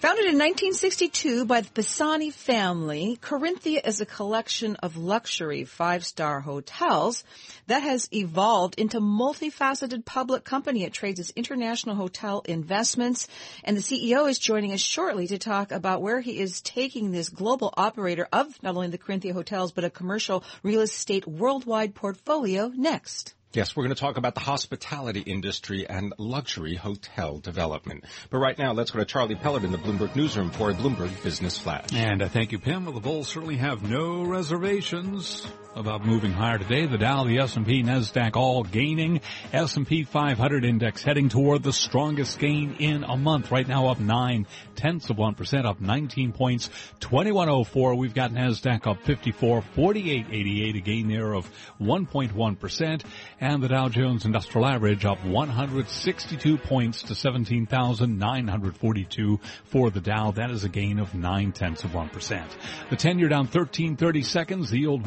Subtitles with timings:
[0.00, 7.22] Founded in 1962 by the Pisani family, Corinthia is a collection of luxury five-star hotels
[7.66, 10.84] that has evolved into multifaceted public company.
[10.84, 13.28] It trades as international hotel investments,
[13.62, 17.28] and the CEO is joining us shortly to talk about where he is taking this
[17.28, 22.72] global operator of not only the Corinthia hotels, but a commercial real estate worldwide portfolio
[22.74, 23.34] next.
[23.52, 28.04] Yes, we're going to talk about the hospitality industry and luxury hotel development.
[28.30, 31.20] But right now, let's go to Charlie Pellett in the Bloomberg Newsroom for a Bloomberg
[31.24, 31.92] Business Flash.
[31.92, 32.84] And uh, thank you, Pimm.
[32.84, 36.86] Well, the Bulls certainly have no reservations about moving higher today.
[36.86, 39.20] The Dow, the S&P, Nasdaq all gaining.
[39.52, 43.50] S&P 500 index heading toward the strongest gain in a month.
[43.50, 46.68] Right now up nine tenths of one percent, up 19 points,
[47.00, 47.94] 2104.
[47.94, 51.50] We've got Nasdaq up 54, 4888, a gain there of
[51.80, 53.04] 1.1 percent,
[53.40, 60.32] and the Dow Jones Industrial Average up 162 points to 17,942 for the Dow.
[60.32, 62.56] That is a gain of nine tenths of one percent.
[62.90, 64.70] The 10 year down 13 30 seconds.
[64.70, 65.06] The yield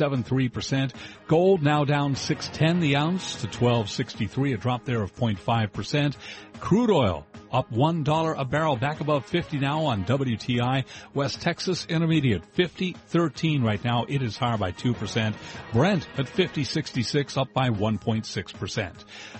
[0.00, 0.92] 1.73%.
[1.26, 6.16] Gold now down 610 the ounce to 1263, a drop there of 0.5%.
[6.60, 10.84] Crude oil up $1 a barrel, back above 50 now on WTI.
[11.14, 14.04] West Texas Intermediate 50.13 right now.
[14.08, 15.34] It is higher by 2%.
[15.72, 18.92] Brent at 50.66 up by 1.6%.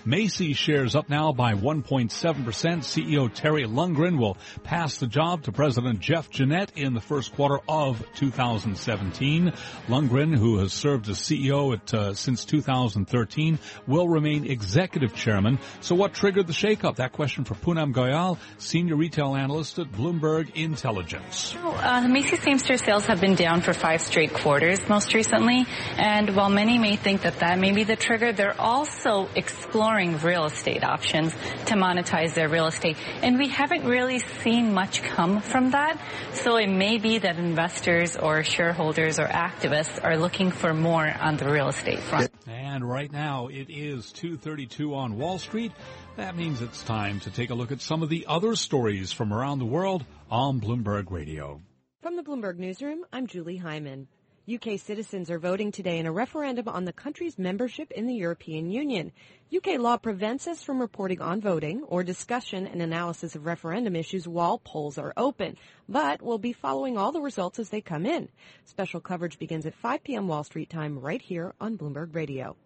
[0.05, 2.11] Macy's shares up now by 1.7%.
[2.11, 7.59] CEO Terry Lundgren will pass the job to President Jeff Gennette in the first quarter
[7.69, 9.53] of 2017.
[9.89, 15.59] Lundgren, who has served as CEO at, uh, since 2013, will remain executive chairman.
[15.81, 16.97] So what triggered the shakeup?
[16.97, 21.55] That question for Poonam Goyal, senior retail analyst at Bloomberg Intelligence.
[21.55, 25.67] Uh, Macy's same-store sales have been down for five straight quarters most recently,
[25.99, 30.47] and while many may think that that may be the trigger, they're also exploring real
[30.47, 31.33] estate options
[31.67, 36.01] to monetize their real estate, and we haven't really seen much come from that.
[36.33, 41.37] So it may be that investors or shareholders or activists are looking for more on
[41.37, 42.31] the real estate front.
[42.73, 45.73] And right now it is 2:32 on Wall Street.
[46.15, 49.33] That means it's time to take a look at some of the other stories from
[49.33, 51.61] around the world on Bloomberg Radio.
[52.01, 54.07] From the Bloomberg Newsroom, I'm Julie Hyman.
[54.53, 58.69] UK citizens are voting today in a referendum on the country's membership in the European
[58.69, 59.13] Union.
[59.57, 64.27] UK law prevents us from reporting on voting or discussion and analysis of referendum issues
[64.27, 65.57] while polls are open,
[65.89, 68.29] but we'll be following all the results as they come in.
[68.65, 70.27] Special coverage begins at 5 p.m.
[70.27, 72.57] Wall Street time right here on Bloomberg Radio.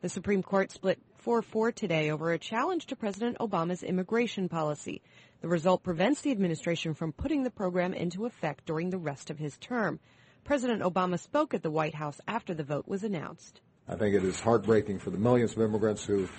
[0.00, 5.02] The Supreme Court split 4-4 today over a challenge to President Obama's immigration policy.
[5.42, 9.38] The result prevents the administration from putting the program into effect during the rest of
[9.38, 10.00] his term.
[10.48, 13.60] President Obama spoke at the White House after the vote was announced.
[13.86, 16.32] I think it is heartbreaking for the millions of immigrants who've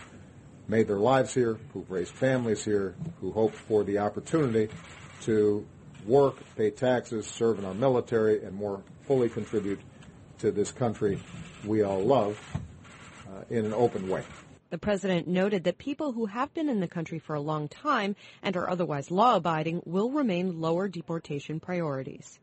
[0.68, 4.68] made their lives here, who've raised families here, who hope for the opportunity
[5.22, 5.64] to
[6.08, 9.80] work, pay taxes, serve in our military, and more fully contribute
[10.40, 11.22] to this country
[11.64, 12.40] we all love
[13.28, 14.24] uh, in an open way.
[14.72, 18.16] The president noted that people who have been in the country for a long time
[18.42, 22.40] and are otherwise law abiding will remain lower deportation priorities.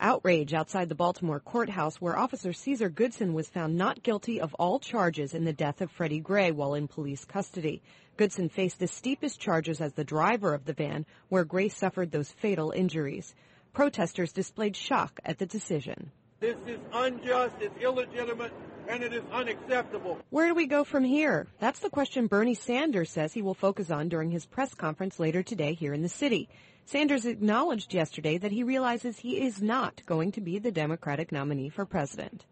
[0.00, 4.78] Outrage outside the Baltimore courthouse where Officer Caesar Goodson was found not guilty of all
[4.78, 7.82] charges in the death of Freddie Gray while in police custody.
[8.18, 12.30] Goodson faced the steepest charges as the driver of the van where Gray suffered those
[12.30, 13.34] fatal injuries.
[13.72, 16.10] Protesters displayed shock at the decision.
[16.40, 18.52] This is unjust, it's illegitimate,
[18.88, 20.18] and it is unacceptable.
[20.28, 21.46] Where do we go from here?
[21.58, 25.42] That's the question Bernie Sanders says he will focus on during his press conference later
[25.42, 26.50] today here in the city.
[26.88, 31.68] Sanders acknowledged yesterday that he realizes he is not going to be the Democratic nominee
[31.68, 32.46] for president.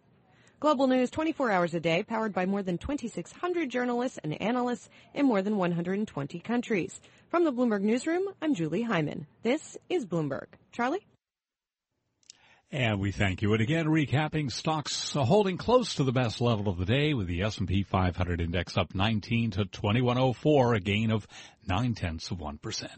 [0.58, 5.26] Global News 24 hours a day, powered by more than 2,600 journalists and analysts in
[5.26, 7.00] more than 120 countries.
[7.28, 9.28] From the Bloomberg Newsroom, I'm Julie Hyman.
[9.44, 10.46] This is Bloomberg.
[10.72, 11.06] Charlie?
[12.74, 13.52] And we thank you.
[13.52, 17.42] And again, recapping stocks holding close to the best level of the day with the
[17.42, 21.24] S&P 500 index up 19 to 2104, a gain of
[21.68, 22.88] nine tenths of 1%.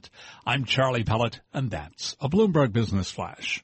[0.46, 3.62] I'm Charlie Pellett and that's a Bloomberg Business Flash.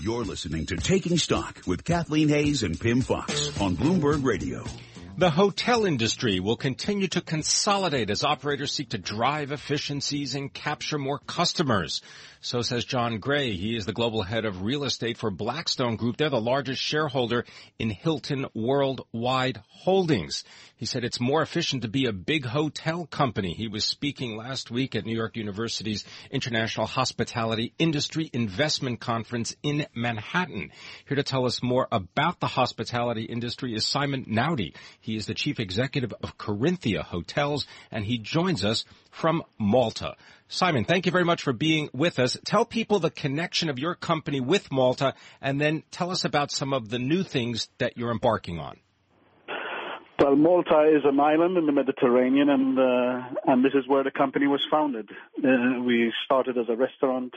[0.00, 4.64] You're listening to Taking Stock with Kathleen Hays and Pimm Fox on Bloomberg Radio.
[5.22, 10.98] The hotel industry will continue to consolidate as operators seek to drive efficiencies and capture
[10.98, 12.02] more customers.
[12.44, 13.52] So says John Gray.
[13.52, 16.16] He is the global head of real estate for Blackstone Group.
[16.16, 17.44] They're the largest shareholder
[17.78, 20.42] in Hilton Worldwide Holdings.
[20.74, 23.54] He said it's more efficient to be a big hotel company.
[23.54, 29.86] He was speaking last week at New York University's International Hospitality Industry Investment Conference in
[29.94, 30.72] Manhattan.
[31.06, 34.74] Here to tell us more about the hospitality industry is Simon Naudi.
[35.00, 40.16] He is the chief executive of Corinthia Hotels and he joins us from Malta.
[40.48, 42.36] Simon, thank you very much for being with us.
[42.44, 46.72] Tell people the connection of your company with Malta and then tell us about some
[46.72, 48.78] of the new things that you're embarking on.
[50.18, 54.12] Well, Malta is an island in the Mediterranean, and uh, and this is where the
[54.12, 55.10] company was founded.
[55.36, 57.34] Uh, we started as a restaurant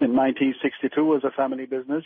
[0.00, 2.04] in 1962 as a family business,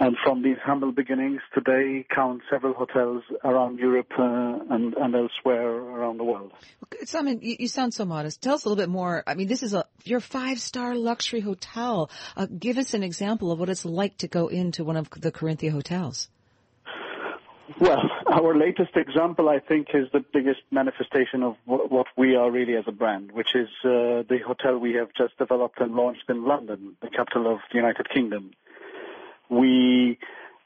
[0.00, 5.68] and from these humble beginnings, today count several hotels around Europe uh, and, and elsewhere
[5.68, 6.52] around the world.
[7.04, 8.42] Simon, you, you, sound so modest.
[8.42, 9.22] Tell us a little bit more.
[9.26, 12.10] I mean, this is a your five star luxury hotel.
[12.36, 15.30] Uh, give us an example of what it's like to go into one of the
[15.30, 16.28] Corinthia hotels.
[17.80, 22.74] Well, our latest example, I think, is the biggest manifestation of what we are really
[22.74, 26.44] as a brand, which is uh, the hotel we have just developed and launched in
[26.44, 28.50] London, the capital of the United Kingdom.
[29.48, 30.18] We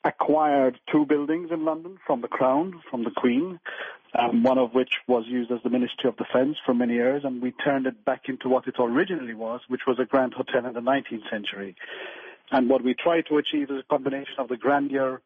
[0.05, 3.59] acquired two buildings in London from the Crown, from the Queen,
[4.19, 7.43] um, one of which was used as the Ministry of Defence for many years, and
[7.43, 10.73] we turned it back into what it originally was, which was a grand hotel in
[10.73, 11.77] the 19th century.
[12.51, 15.21] And what we try to achieve is a combination of the grandeur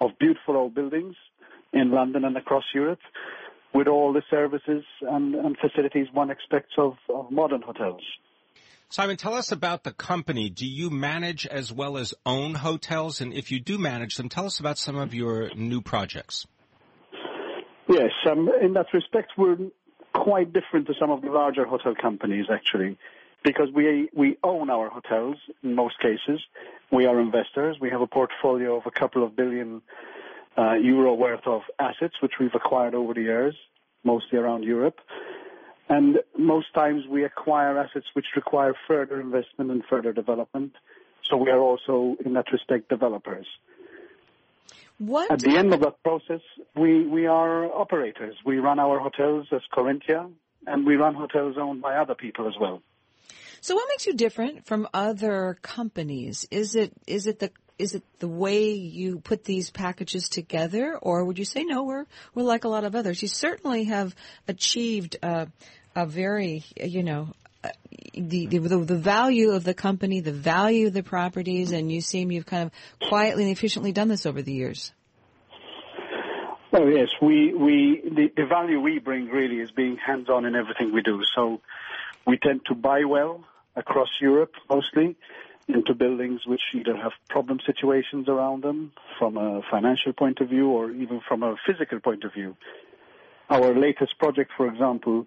[0.00, 1.14] of beautiful old buildings
[1.72, 3.00] in London and across Europe
[3.72, 8.02] with all the services and, and facilities one expects of, of modern hotels.
[8.92, 10.50] Simon, tell us about the company.
[10.50, 13.20] Do you manage as well as own hotels?
[13.20, 16.44] And if you do manage them, tell us about some of your new projects.
[17.88, 19.58] Yes, um, in that respect, we're
[20.12, 22.98] quite different to some of the larger hotel companies, actually,
[23.44, 26.40] because we we own our hotels in most cases.
[26.90, 27.76] We are investors.
[27.80, 29.82] We have a portfolio of a couple of billion
[30.58, 33.54] uh, euro worth of assets, which we've acquired over the years,
[34.02, 34.98] mostly around Europe.
[35.90, 40.72] And most times we acquire assets which require further investment and further development.
[41.28, 43.46] So we are also, in that respect, developers.
[44.98, 45.32] What?
[45.32, 46.42] At the end of that process,
[46.76, 48.36] we, we are operators.
[48.46, 50.30] We run our hotels as Corinthia,
[50.66, 52.82] and we run hotels owned by other people as well.
[53.60, 56.46] So what makes you different from other companies?
[56.50, 61.24] Is it is it the is it the way you put these packages together, or
[61.24, 61.84] would you say no?
[61.84, 63.20] We're we're like a lot of others.
[63.20, 64.14] You certainly have
[64.48, 65.46] achieved uh,
[65.94, 67.28] a very you know
[68.14, 72.30] the, the the value of the company, the value of the properties, and you seem
[72.30, 74.92] you've kind of quietly and efficiently done this over the years.
[76.72, 80.92] Well, yes, we we the, the value we bring really is being hands-on in everything
[80.92, 81.20] we do.
[81.34, 81.60] So
[82.26, 83.44] we tend to buy well
[83.76, 85.16] across Europe mostly
[85.68, 90.68] into buildings which either have problem situations around them from a financial point of view
[90.68, 92.56] or even from a physical point of view.
[93.48, 95.26] Our latest project, for example,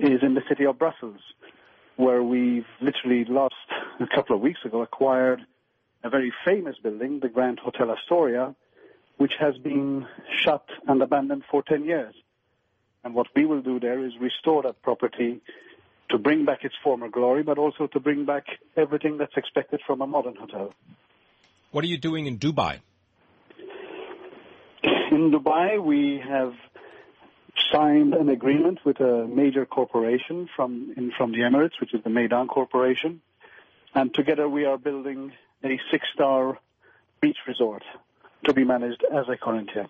[0.00, 1.20] is in the city of Brussels,
[1.96, 3.54] where we've literally last
[4.00, 5.40] a couple of weeks ago acquired
[6.02, 8.54] a very famous building, the Grand Hotel Astoria,
[9.18, 10.06] which has been
[10.42, 12.14] shut and abandoned for 10 years.
[13.04, 15.40] And what we will do there is restore that property
[16.08, 18.44] to bring back its former glory, but also to bring back
[18.76, 20.72] everything that's expected from a modern hotel.
[21.70, 22.80] What are you doing in Dubai?
[24.82, 26.54] In Dubai, we have
[27.72, 32.10] signed an agreement with a major corporation from in, from the Emirates, which is the
[32.10, 33.20] Meydan Corporation,
[33.94, 35.32] and together we are building
[35.64, 36.58] a six-star
[37.20, 37.82] beach resort
[38.44, 39.86] to be managed as a Corinthia.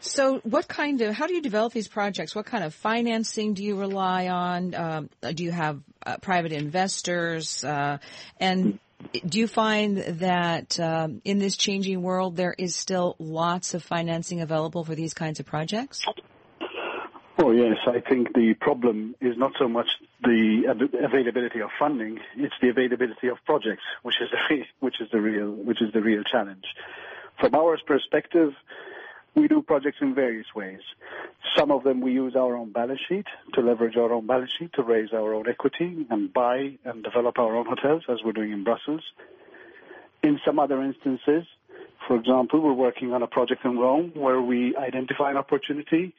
[0.00, 2.34] So, what kind of, how do you develop these projects?
[2.34, 4.74] What kind of financing do you rely on?
[4.74, 7.62] Um, do you have uh, private investors?
[7.62, 7.98] Uh,
[8.38, 8.78] and
[9.26, 14.40] do you find that um, in this changing world, there is still lots of financing
[14.40, 16.02] available for these kinds of projects?
[17.50, 19.88] Oh yes, I think the problem is not so much
[20.22, 25.20] the availability of funding; it's the availability of projects, which is the which is the
[25.20, 26.62] real which is the real challenge.
[27.40, 28.52] From our perspective,
[29.34, 30.78] we do projects in various ways.
[31.58, 34.72] Some of them we use our own balance sheet to leverage our own balance sheet
[34.74, 38.52] to raise our own equity and buy and develop our own hotels, as we're doing
[38.52, 39.02] in Brussels.
[40.22, 41.48] In some other instances,
[42.06, 46.14] for example, we're working on a project in Rome where we identify an opportunity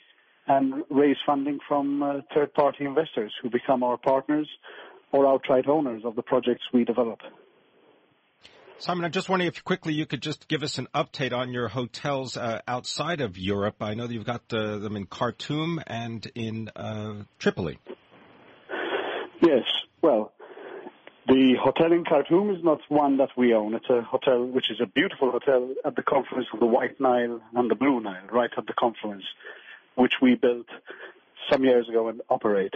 [0.47, 4.47] and raise funding from uh, third-party investors who become our partners
[5.11, 7.19] or outright owners of the projects we develop.
[8.79, 11.67] Simon, I'm just wondering if quickly you could just give us an update on your
[11.67, 13.75] hotels uh, outside of Europe.
[13.79, 17.77] I know that you've got uh, them in Khartoum and in uh, Tripoli.
[19.39, 19.63] Yes.
[20.01, 20.33] Well,
[21.27, 23.75] the hotel in Khartoum is not one that we own.
[23.75, 27.39] It's a hotel which is a beautiful hotel at the confluence of the White Nile
[27.53, 29.25] and the Blue Nile, right at the confluence,
[29.95, 30.67] which we built
[31.49, 32.73] some years ago and operate.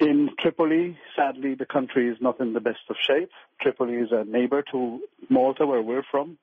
[0.00, 3.30] In Tripoli, sadly, the country is not in the best of shape.
[3.60, 6.38] Tripoli is a neighbor to Malta, where we're from,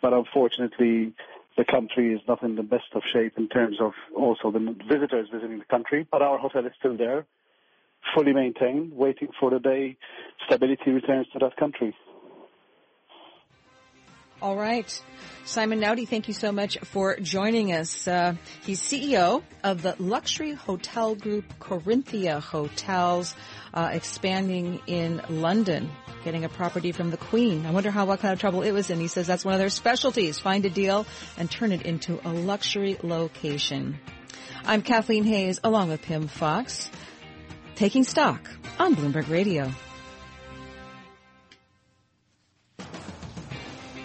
[0.00, 1.12] but unfortunately,
[1.56, 5.28] the country is not in the best of shape in terms of also the visitors
[5.32, 6.06] visiting the country.
[6.10, 7.26] But our hotel is still there,
[8.14, 9.96] fully maintained, waiting for the day
[10.46, 11.96] stability returns to that country.
[14.42, 15.02] All right.
[15.44, 18.08] Simon Naudi, thank you so much for joining us.
[18.08, 23.34] Uh, he's CEO of the luxury hotel group Corinthia Hotels,
[23.72, 25.90] uh, expanding in London,
[26.24, 27.64] getting a property from the Queen.
[27.64, 28.98] I wonder how what kind of trouble it was in.
[28.98, 30.38] He says that's one of their specialties.
[30.38, 31.06] Find a deal
[31.38, 33.98] and turn it into a luxury location.
[34.64, 36.90] I'm Kathleen Hays, along with Pimm Fox,
[37.76, 38.48] taking stock
[38.78, 39.70] on Bloomberg Radio.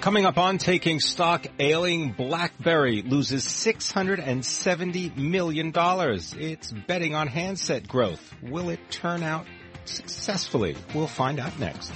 [0.01, 5.73] Coming up on Taking Stock, ailing BlackBerry loses $670 million.
[5.75, 8.33] It's betting on handset growth.
[8.41, 9.45] Will it turn out
[9.83, 10.77] successfully?
[10.95, 11.91] We'll find out next.